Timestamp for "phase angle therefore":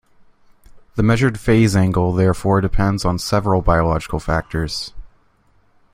1.39-2.59